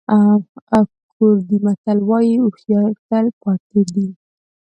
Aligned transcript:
کوردي 1.13 1.57
متل 1.65 1.99
وایي 2.09 2.35
هوښیاري 2.43 2.93
تل 3.07 3.25
پاتې 3.41 3.81
ده. 3.93 4.05